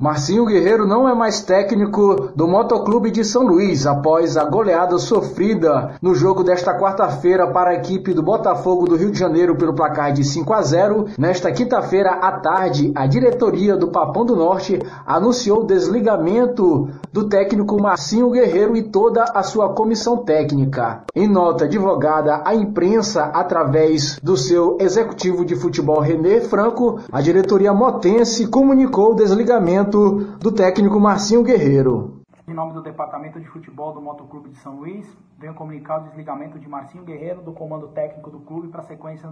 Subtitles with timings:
[0.00, 5.96] Marcinho Guerreiro não é mais técnico do Motoclube de São Luís após a goleada sofrida
[6.00, 10.12] no jogo desta quarta-feira para a equipe do Botafogo do Rio de Janeiro pelo placar
[10.12, 11.06] de 5 a 0.
[11.18, 17.82] Nesta quinta-feira à tarde, a diretoria do Papão do Norte anunciou o desligamento do técnico
[17.82, 21.02] Marcinho Guerreiro e toda a sua comissão técnica.
[21.12, 27.74] Em nota divulgada à imprensa através do seu executivo de futebol René Franco, a diretoria
[27.74, 32.20] motense comunicou o desligamento do técnico Marcinho Guerreiro.
[32.46, 35.06] Em nome do Departamento de Futebol do Motoclube de São Luís,
[35.38, 39.30] venho comunicar o desligamento de Marcinho Guerreiro do comando técnico do clube para a sequência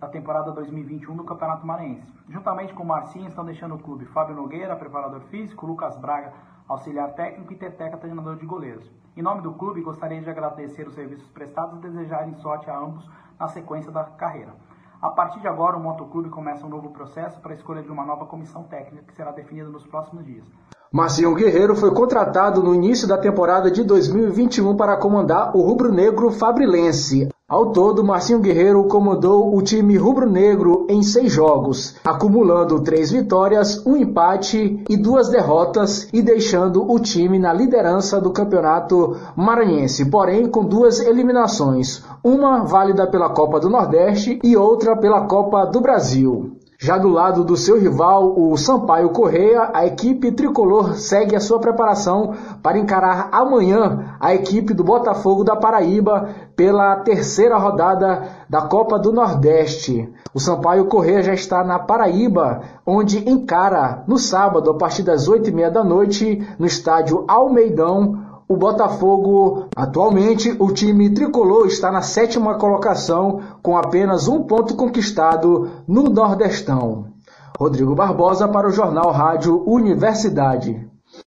[0.00, 2.06] da temporada 2021 do Campeonato Maranhense.
[2.28, 6.32] Juntamente com Marcinho estão deixando o clube Fábio Nogueira, preparador físico, Lucas Braga,
[6.68, 8.90] auxiliar técnico e Teteca, treinador de goleiros.
[9.16, 13.08] Em nome do clube, gostaria de agradecer os serviços prestados e desejarem sorte a ambos
[13.38, 14.54] na sequência da carreira.
[15.00, 18.04] A partir de agora, o Motoclube começa um novo processo para a escolha de uma
[18.04, 20.44] nova comissão técnica que será definida nos próximos dias.
[20.90, 27.28] Marcinho Guerreiro foi contratado no início da temporada de 2021 para comandar o rubro-negro fabrilense.
[27.46, 33.98] Ao todo, Marcinho Guerreiro comandou o time rubro-negro em seis jogos, acumulando três vitórias, um
[33.98, 40.64] empate e duas derrotas e deixando o time na liderança do campeonato maranhense, porém com
[40.64, 46.58] duas eliminações, uma válida pela Copa do Nordeste e outra pela Copa do Brasil.
[46.80, 51.58] Já do lado do seu rival, o Sampaio Correia, a equipe tricolor segue a sua
[51.58, 58.96] preparação para encarar amanhã a equipe do Botafogo da Paraíba pela terceira rodada da Copa
[58.96, 60.08] do Nordeste.
[60.32, 65.50] O Sampaio Correia já está na Paraíba, onde encara no sábado, a partir das oito
[65.50, 72.00] e meia da noite, no estádio Almeidão, o Botafogo, atualmente, o time tricolor está na
[72.00, 77.08] sétima colocação com apenas um ponto conquistado no Nordestão.
[77.58, 80.88] Rodrigo Barbosa para o Jornal Rádio Universidade.